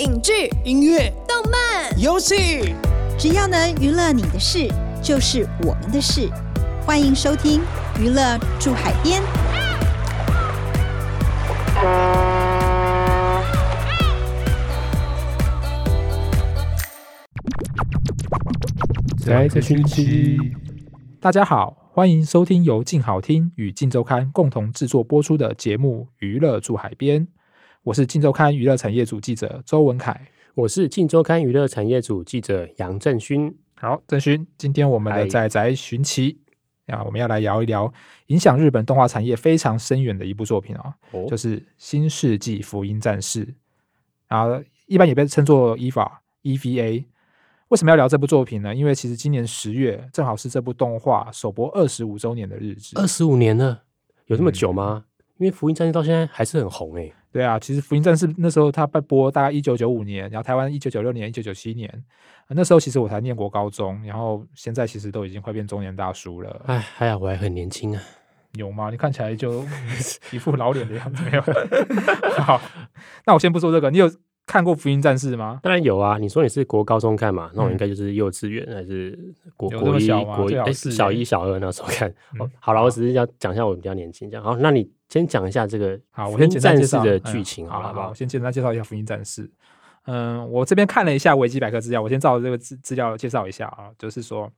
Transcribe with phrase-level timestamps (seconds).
[0.00, 2.74] 影剧、音乐、动漫，游戏，
[3.18, 4.66] 只要能娱乐你的事，
[5.02, 6.26] 就是我们的事。
[6.86, 7.60] 欢迎收听
[8.00, 9.20] 《娱乐住海边》。
[19.18, 20.38] 在这星期，
[21.20, 27.26] 大家好，欢迎收听由静好听与静周刊共同制作播出的节目《娱乐住海边》，
[27.82, 30.28] 我是镜周刊娱乐产业组记者周文凯。
[30.54, 33.56] 我是《镜周刊》娱乐产业组记者杨正勋。
[33.74, 36.38] 好，振勋，今天我们的嗨仔仔寻奇
[36.88, 37.90] 啊，我们要来聊一聊
[38.26, 43.46] 影响日本动画产业非常深远的一部作品啊，哦就是《新世纪福音战士》，
[44.28, 46.10] 然后一般也被称作 EVA
[46.42, 47.04] EVA。
[47.68, 48.74] 为什么要聊这部作品呢？
[48.74, 53.00] 因为其实今年十月正好是这部动画首播二十五周年的日子。
[53.00, 53.84] 二十五年了，
[54.26, 55.06] 有这么嗯久吗？
[55.38, 61.88] 因为《福音战士》到现在还是很红诶、对啊，其实《福音战士》那时候它被播大概一九九五年，然后台湾一九九六年、一九九七年、
[62.48, 66.62] 呃那时候其实我才念国高中，然后现在其实都已经快变中年大叔了。
[66.66, 68.02] 哎，还好我还很年轻啊。
[68.54, 68.90] 有吗？
[68.90, 69.64] 你看起来就
[70.32, 71.42] 一副老脸的样子，没有？
[72.42, 72.60] 好，
[73.24, 74.10] 那我先不说这个，你有
[74.44, 75.60] 看过《福音战士》吗？
[75.62, 79.16] 当然有啊，你说你是国高中看嘛，那我嗯应该就是幼稚园还是
[79.56, 82.08] 国一国一哎最好是小欸一小二那时候看。
[82.34, 84.56] 嗯哦，好了，我只是要讲一下我比较年轻，这样好。
[84.56, 88.08] 那你先讲一下这个好，我先简单介绍剧情，好好了，好不好？
[88.10, 89.46] 我先简单介绍一下《福音战士》。
[90.06, 94.46] 嗯，我这边看了一下维基百科资料，我先照这个资资料介绍一下啊，就是说，《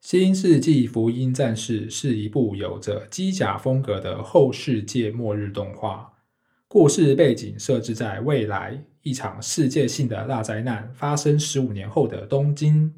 [0.00, 6.12] 新世纪福音战士》是一部有着机甲风格的后世界末日动画，
[6.68, 12.94] 故事背景设置在未来，一场世界性的大灾难发生十五年后的东京。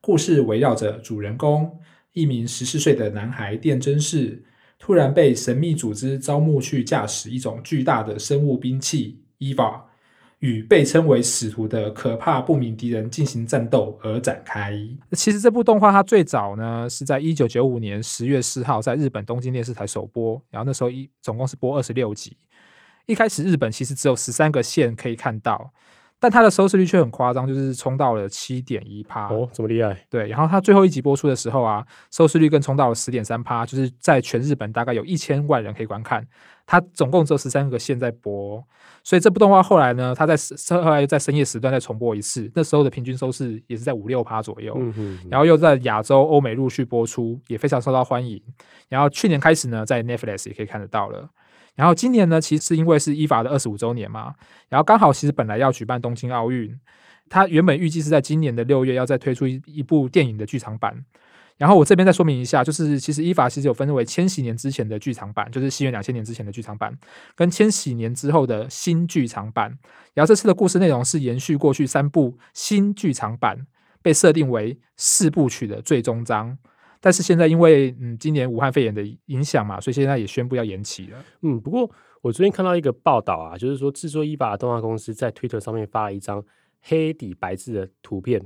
[0.00, 1.78] 故事围绕着主人公
[2.12, 4.42] 一名十四岁的男孩电真士，
[4.80, 9.82] 突然被神秘组织招募去驾驶一种巨大的生物兵器 EVA，
[10.38, 14.72] 与被称为使徒的可怕不明敌人进行战斗而展开。
[15.12, 22.34] 其实这部动画它最早呢是在一九九五年十月四号在日本东京电视台首播，然后那时候一总共是播二十六集。
[23.04, 25.72] 一开始日本其实只有十三个县可以看到，
[26.20, 29.28] 但它的收视率却很夸张，就是冲到了七点一趴。
[29.28, 30.06] 哦，这么厉害？
[30.10, 36.24] 对，然后它最后一集播出的时候啊，收视率更冲到了十点三趴，就是在全日本大概有一千万人可以观看。
[36.66, 38.62] 它总共只有十三个县在播，
[39.02, 40.36] 所以这部动画后来呢，它在
[40.80, 44.74] 后来在深夜时段再重播一次，那时候的平均收视也是在五六趴左右。
[44.78, 48.40] 嗯哼，然后又在亚洲、欧美陆续播出，也非常受到欢迎。
[48.88, 51.28] 然后去年开始呢，在 Netflix 也可以看得到了。
[51.80, 54.34] 然后今年呢，其实是因为是依法的二十五周年嘛，
[54.68, 56.78] 然后刚好其实本来要举办东京奥运，
[57.30, 61.02] 它原本预计是在今年的六月要再推出一一部电影的剧场版。
[61.56, 66.94] 然后我这边再说明一下，就是其实依法其实有分为千禧年之前的剧场版，就是西元两千年之前的剧场版，
[67.34, 69.78] 跟千禧年之后的新剧场版。
[70.12, 73.66] 然后这次的故事内容是延续过去三部新剧场版
[74.02, 76.58] 被设定为四部曲的最终章，
[77.00, 81.24] 但是现在因为嗯今年武汉肺炎的影响嘛，所以现在也宣布要延期了。
[81.42, 81.90] 嗯，不过
[82.20, 86.44] 我昨天看到一个报道啊，就是说制作伊法的动画公司在 Twitter 上面发了一张
[86.80, 88.40] 黑底白字的图片，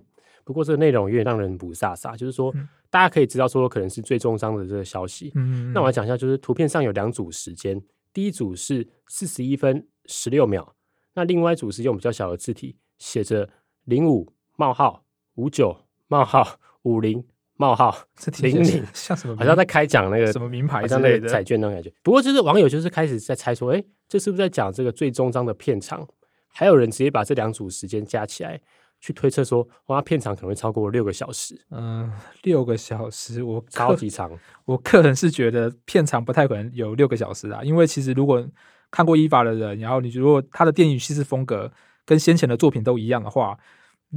[0.44, 5.32] 不过这个内容有点让人不飒飒，就是说、嗯大家可以知道说可能是最终章的这个消息。
[5.34, 7.82] 嗯，那我来讲一下，就是图片上有两组时间，
[8.12, 10.76] 第一组是四十一分十六秒，
[11.14, 13.50] 那另外一组是用比较小的字体写着
[13.82, 15.04] 零五冒号
[15.34, 15.76] 五九
[16.06, 17.24] 冒号五零
[17.56, 17.96] 冒号，
[18.42, 19.36] 零零像什么？
[19.36, 21.28] 好像在开奖那个什么名牌好之类的。
[21.28, 21.92] 彩券那种感觉。
[22.02, 26.06] 不过就是网友就是开始在猜说，哎，这是不是在讲这个最终章的片长？
[26.48, 28.60] 还有人直接把这两组时间加起来，
[29.00, 34.30] 去推测说，哇，片长可能会超过六个小时，嗯，六个小时，我超级长。
[34.64, 38.44] 我个人是觉得片长不太可能有六个小时啊，因为其实如果
[38.90, 41.70] 看过伊法的人，然后你如果他的电影叙事风格
[42.04, 43.58] 跟先前的作品都一样的话，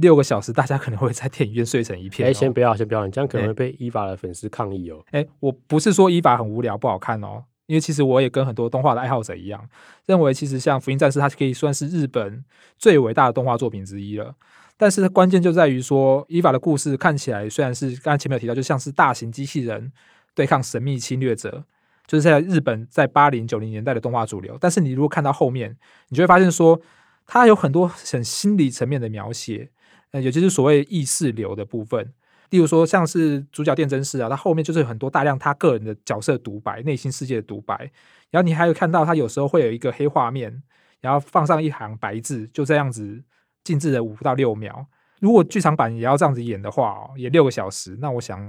[0.00, 2.34] 六个小时大家可能会在电影院睡成一片、哎，哦。
[2.34, 5.04] 先不要，先不要，你这样可能哎会被伊法的粉丝抗议哦。
[5.10, 9.68] 哎，我不是说伊法很无聊不好看哦，因为其实我也跟很多动画的爱好者一样，
[10.06, 12.44] 认为其实像《福音战士》它可以算是日本
[12.78, 14.34] 最伟大的动画作品之一了。
[14.76, 19.92] 但是关键就在于说，伊法的故事看起来虽然是刚才前面有提到，就像是大型机器人
[20.34, 21.64] 对抗神秘侵略者，
[22.06, 24.56] 就是在日本在八零九零年代的动画主流。
[24.60, 25.76] 但是你如果看到后面，
[26.10, 26.80] 你就会发现说，
[27.26, 29.68] 它有很多很心理层面的描写，
[30.12, 32.12] 呃，也就是所谓意识流的部分。
[32.50, 37.90] 例如说，像是主角电真士啊，他后面就是有很多大量他个人的角色独白、内心世界的独白，
[38.30, 40.62] 然后你还有看到他有时候会有一个黑画面，
[41.02, 43.22] 然后放上一行白字，就这样子
[43.64, 44.86] 静置了五到六秒。
[45.20, 48.40] 如果剧场版也要这样子演的话哦，也六个小时，那我想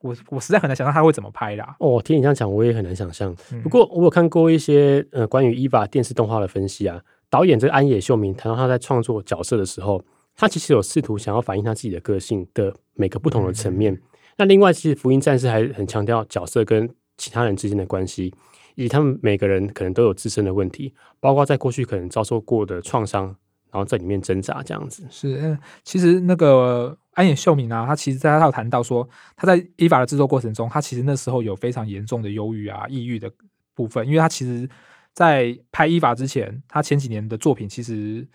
[0.00, 1.76] 我我实在很难想象他会怎么拍啦。
[1.78, 3.34] 哦，听你这样讲，我也很难想象。
[3.52, 10.04] 嗯不过我有看过一些呃关于伊娃电视动画的分析啊，导演这个安野秀明谈到他在创作角色的时候，
[10.36, 13.98] 他其实有试图想要反映他自己的个性的每个不同的层面。
[14.36, 18.34] 那另外，其实福音战士还很强调角色跟其他人之间的关系，
[18.74, 23.24] 以及他们每个人可能都有自身的问题，包括在过去可能遭受过的创伤，
[23.70, 25.06] 然后在里面挣扎这样子。
[25.08, 33.32] 是，嗯，其实那个安野秀明啊，他其实在他有谈到说，他在伊法的制作过程中，他其实那时候有非常严重的忧郁啊、抑郁的
[33.74, 34.68] 部分，因为他其实，
[35.14, 38.26] 在拍伊法之前，他前几年的作品其实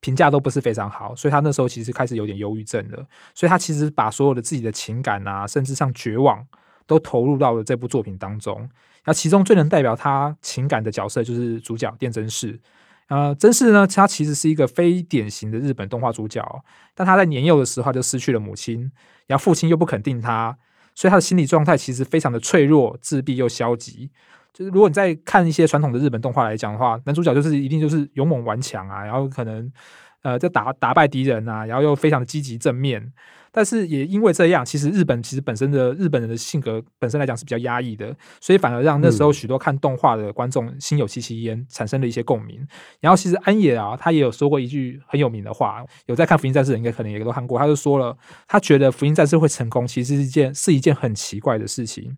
[0.00, 6.46] 评价都不是非常好，所以他那时候其实开始有点忧郁症了，所以他其实把所有的自己的情感啊，甚至像绝望，
[6.86, 8.68] 都投入到了这部作品当中。
[9.04, 12.60] 那其中最能代表他情感的角色就是主角电真士。
[13.08, 16.64] 呃，真士呢，他其实是一个非典型的日本动画主角，
[16.94, 18.90] 但他在年幼的时候就失去了母亲，
[19.26, 20.56] 然后父亲又不肯定他，
[20.94, 24.10] 所以他的心理状态其实非常的脆弱、自闭又消极。
[24.60, 29.72] 就是如果你在看一些传统的日本动画来讲的话，男主角就是一定就是勇猛顽强啊，然后可能
[30.20, 33.10] 呃在打打败敌人啊，然后又非常的积极正面。
[33.50, 42.64] 但是也因为这样，其实日本其实本身的日本人的性格本身来讲是比较压抑的，所以反而让那时候许多看动画的观众心有戚戚焉，产生了一些共鸣。
[43.00, 48.14] 然后其实安野啊，他也有说过一句很有名的话，有在看《福音战士》的应该可能也都看过，他就说了，
[48.46, 52.16] 他觉得《福音战士》会成功，其实是一件是一件很奇怪的事情，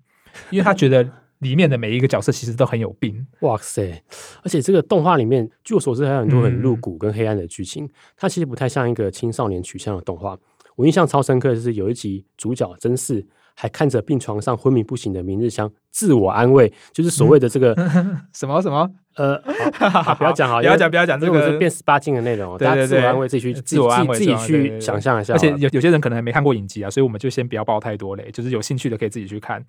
[0.50, 1.08] 因为他觉得
[1.42, 3.26] 里面的每一个角色其实都很有病。
[3.40, 4.02] 哇塞！
[4.42, 10.38] 而且这个动画里面，据我所知，还有很多很露骨跟黑暗的剧情，它其实不太像一个青少年取向的动画。
[10.76, 17.74] 我印象超深刻的是有一集主角真是还看着病床上昏迷不醒的明日香自我安慰，就是所谓的这个
[18.32, 19.38] 什么什么呃，
[20.16, 29.62] 不要讲好，不要讲不要讲这个这个是变十八禁的内容，大家自我安慰自己去自我安慰自己去想象一下，而且有有些人可能还没看过影集啊，所以我们就先不要爆太多雷，就是有兴趣的可以自己去看。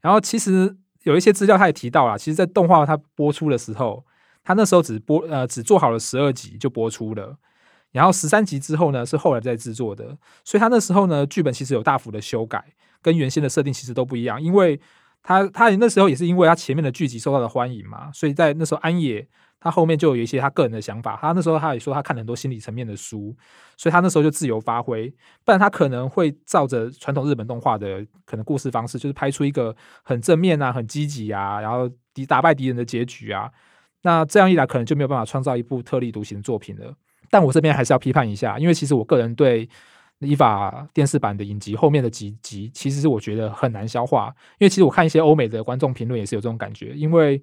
[0.00, 4.04] 然后其实有一些资料他也提到了，其实，在动画它播出的时候，
[4.42, 7.38] 它那时候只播呃只做好了十二集就播出了，
[7.92, 12.64] 然后十三集之后呢是后来再制作的，所以他那时候呢剧本其实有大幅的修改，
[13.00, 14.80] 跟原先的设定其实都不一样，因为
[15.22, 19.26] 他他那时候也是因为他前面的剧集受到了欢迎嘛，所以在那时候安野
[19.64, 23.34] 他后面就有一些他个人的想法，他那时候他也说他看了很多心理层面的书，
[23.78, 25.08] 所以他那时候就自由发挥，
[25.42, 33.50] 不然他可能会照着传统日本动画的可能故事方式，就是拍出一个很正面啊、很积极啊，然后敌打败敌人的结局啊。
[34.02, 36.94] 那这样一来，可能就没有办法创造一部特立独行的作品了。
[37.30, 39.66] 但我这边还是要批判一下，因为其实我个人对
[40.18, 44.26] 伊法电视版的影集后面的几集，其实是我觉得很难消化。
[44.58, 47.42] 因为其实我看一些欧美的观众评论也是有这种感觉，因为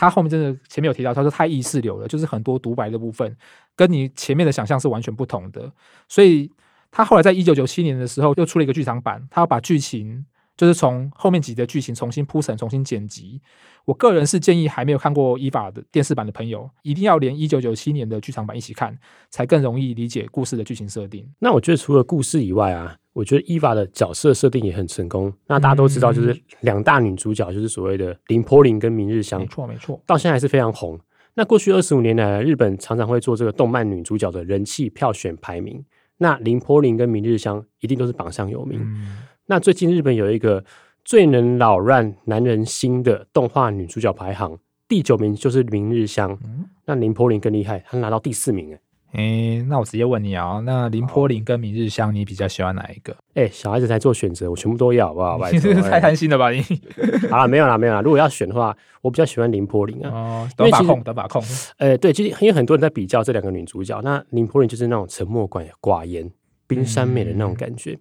[0.00, 3.36] 他后面真的前面有提到，他说太意识流了，就是很多独白的部分
[3.74, 5.72] 跟你前面的想象是完全不同的。
[6.08, 6.48] 所以
[6.92, 10.24] 他后来在一九九七年的时候又出了一个剧场版，他要把剧情
[10.56, 13.42] 就是从后面几集的剧情重新铺陈、重新剪辑。
[13.86, 18.96] 我个人是建议还没有看过伊法的电视版的朋友，一定要连一九九七年的剧场版一起看，
[19.30, 21.28] 才更容易理解故事的剧情设定。
[21.40, 25.32] 那我觉得除了故事以外啊，我觉得伊娃的角色设定也很成功。
[25.48, 30.00] 那大家都知道，就是两大女主角，就是所谓的林坡林跟明日香没，错，没错。
[30.06, 30.96] 到现在还是非常红。
[31.34, 35.84] 那过去二十五年来，日本常常会做这个动漫女主角的人气票选排名。
[36.18, 38.78] 那林坡林跟明日香一定都是榜上有名。
[38.80, 40.64] 嗯，那最近日本有一个
[41.04, 44.56] 最能扰乱男人心的动画女主角排行，
[44.86, 46.38] 第九名就是明日香。
[46.44, 48.72] 嗯那林柏林更厉害，她拿到第四名。
[48.72, 48.78] 哎
[49.12, 53.16] 诶，那我直接问你啊，那林坡林跟明日香，你比较喜欢哪一个？
[53.34, 55.38] 哎，小孩子才做选择，我全部都要，好不好？
[55.38, 56.60] 拜你托这个太哎贪心了吧你？
[57.30, 58.02] 好了，没有啦，没有啦。
[58.02, 60.10] 如果要选的话，我比较喜欢林柏林啊。
[60.10, 61.42] 哦，因为其实短把控，短把控。
[61.78, 66.30] 呃，对，其实因为很多人在比较这两个女主角，那林柏林就是那种沉默寡寡言、
[66.66, 67.98] 冰山美的那种感觉，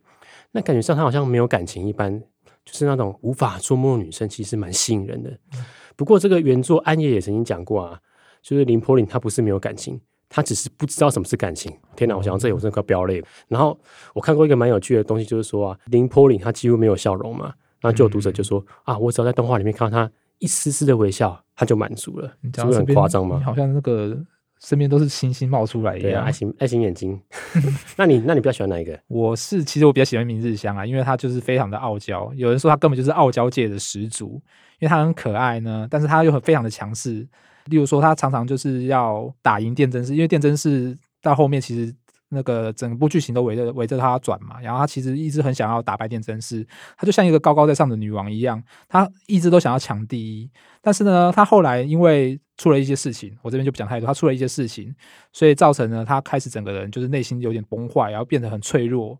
[0.51, 2.19] 那感觉上她好像没有感情一般，
[2.65, 5.31] 就是那种无法捉摸的女生，其实蛮吸引人的。
[5.95, 7.97] 不过这个原作安野也曾经讲过啊，
[8.41, 9.99] 就是林柏林她不是没有感情，
[10.29, 11.71] 她只是不知道什么是感情。
[11.95, 13.27] 天哪，我想到这里我真的快飙泪了。
[13.47, 13.77] 然后
[14.13, 23.41] 我看过一个蛮有趣的东西，就是说啊，林波林他几乎没有笑容嘛，然后就有读者就说、啊，我只要在动画里面看到他一丝丝的微笑，他就满足了，你是不是很讲到这边夸张吗？
[23.43, 24.17] 好像那个
[24.59, 26.31] 身边都是星星冒出来一对啊，样爱。
[26.31, 27.19] 心爱心眼睛。
[27.97, 28.99] 那你那你比较喜欢哪一个？
[29.07, 34.41] 我是其实我比较喜欢明日香啊，因为她就是非常的傲娇，有人说她根本就是傲娇界的始祖，
[34.79, 37.27] 因为她很可爱呢，但是她又很非常的强势。
[37.65, 41.93] 例如说，她常常就是要打赢电真士，因为电真士到后面其实
[42.29, 46.65] 那个整部剧情都围着围着她转嘛，然后她其实一直很想要打败电真士，
[46.97, 50.49] 她就像一个高高在上的女王一样，她一直都想要抢第一。
[50.81, 54.93] 但是呢，她后来因为出了一些事情，我这边就不讲太多，他出了一些事情，
[55.31, 59.19] 所以造成呢，他开始整个人就是内心有点崩坏，然后变得很脆弱。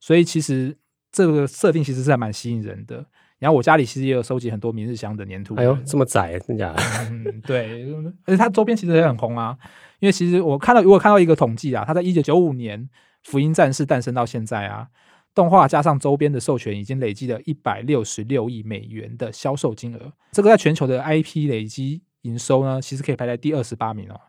[0.00, 0.76] 所以其实
[1.10, 3.04] 这个设定其实是还蛮吸引人的。
[3.38, 5.54] 然后我家里其实也有收集很多明日香的粘土。
[5.56, 6.82] 哎呦，这么窄，真假的？
[7.10, 7.84] 嗯，对，
[8.24, 9.56] 而且它周边其实也很红啊，
[9.98, 12.78] 因因为其实我看到，如果看到一个统计啊，它在一九九五年
[13.22, 14.86] 《福音战士》诞生到现在啊，
[15.34, 20.12] 动画加上周边的授权，已经累积了一百六十六亿美元的销售金额。
[20.32, 24.20] 这个在全球的 IP 累积营收呢，其实可以排在第二十八名哦。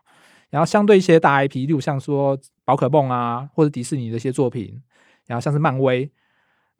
[0.48, 4.80] 然后相对一些大 IP，例如像说宝可梦啊，或者迪士尼的一些作品，
[5.26, 6.10] 然后像是漫威。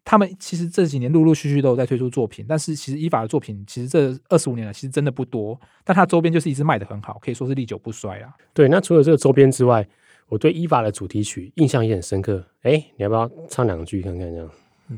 [0.09, 5.61] 他们其实这几年陆陆续续都有在推出作品，但是其实伊法的作品其实这二十五年了，其实真的不多。
[5.83, 8.33] 但它周边就是一直卖的很好，可以说是历久不衰啊。
[8.55, 9.85] 对，那除了这个周边之外，
[10.29, 12.47] 我对伊法的主题曲印象也很深刻。
[12.63, 14.33] 哎，你要不要唱两句看看？
[14.33, 14.49] 这样。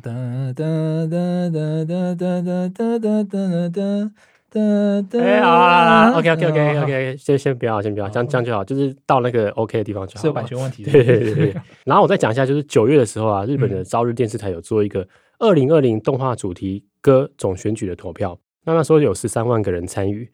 [0.02, 0.12] 哒
[0.52, 0.64] 哒
[1.06, 4.12] 哒哒哒哒哒哒哒哒。
[4.52, 10.20] 哎，好啦，OK OK OK OK，先先不要，先不要，这样这样就好，就是到那个 OK 的地方就好。
[10.22, 10.84] 是有版权问题。
[10.84, 11.54] 对对对对。
[11.84, 15.06] 然后我再讲一下，就是九月的时候啊，日本的朝日电视台有做一个
[15.38, 20.30] 二零二零动画主题歌总选举的投票，那那时候有十三万个人参与。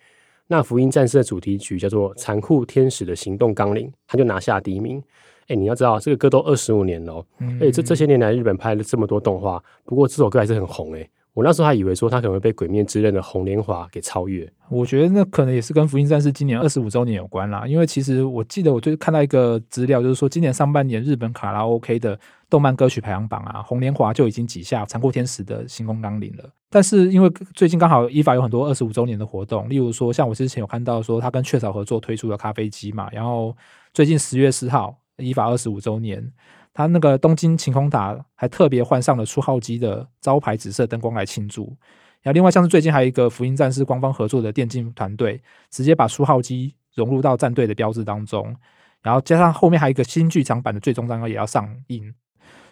[0.46, 5.02] 那福音战士的主题曲叫做《残酷天使的行动纲领》，他就拿下第一名。
[5.48, 7.24] 哎，你要知道，这个歌都二十五年了，
[7.60, 11.08] 哎，这这些年来日本拍了这么多动画，不过这首歌还是很红哎。
[11.34, 14.50] 我那时候还以为说他可能会被《鬼灭之刃》的红莲华给超越。
[14.70, 17.66] 我觉得那可能也是跟《福音战士》今年二十五周年有关啦。
[17.66, 22.16] 因为其实我记得我就看到一个资料，就是说今年上半年日本卡拉 OK 的
[22.48, 26.48] 动漫歌曲排行榜啊，红莲华就已经挤下《残酷天使》的《星空纲领》了。
[26.70, 33.56] 但是因为最近刚好依法有很多二十五周年的活动，例如说像我之前有看到说他跟雀巢合作推出的咖啡机嘛，然后
[33.92, 36.32] 最近十月四号依法二十五周年。
[36.74, 41.74] 他那个东京晴空塔还特别换上了初号机的招牌紫色灯光来庆祝。
[42.20, 45.40] 然后另外像是最近还有一个福音战士官方合作的电竞团队，
[45.70, 48.54] 直接把初号机融入到战队的标志当中。
[49.02, 52.12] 然后加上后面还有一个新剧场版的最终章也要上映，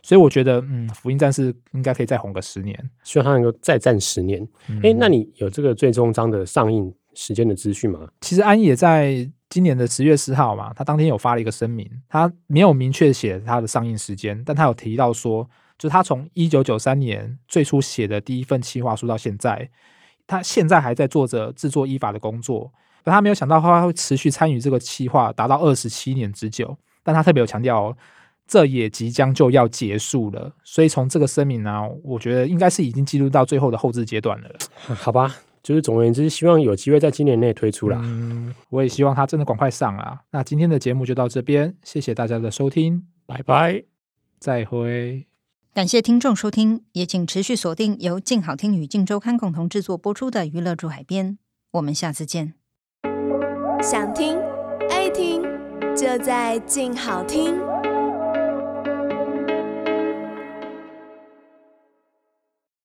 [0.03, 4.47] 所以我觉得嗯，福音战士应该可以再红个十年，希望他能够再战十年。
[4.83, 8.09] 哎，那你有这个最终章的上映时间的资讯吗？
[8.21, 9.31] 其实安也在。
[9.53, 19.69] 今年的十月四号嘛，他当天有发了一个声明，他没有明确写他的上映时间，但他有提到说，就他从一九九三年最初写的第一份企划书到现在，
[20.27, 22.73] 他现在还在做着制作依法的工作，
[23.05, 27.95] 但他没有想到他会持续参与这个企划达到二十七年之久，但他特别有强调，
[28.47, 34.49] 这也即将就要结束了，所以从这个声明呢，我觉得应该是已经进入到最后的后置阶段了，
[34.97, 35.37] 好吧。
[35.63, 38.01] 就是总而言之，希望有机会在今年内推出啦。
[38.03, 40.21] 嗯，我也希望它真的赶快上啊。
[40.31, 43.85] 那今天的节目就到这边，谢谢大家的收听，拜拜，
[44.39, 45.27] 再会。
[45.73, 51.31] 感谢听众收听，也请持续锁定由静好听与静周刊共同制作播出的《娱乐驻海边》，
[51.71, 52.55] 我们下次见。
[53.83, 54.37] 想听
[54.91, 55.43] 爱听，
[55.97, 57.82] 就在静好听。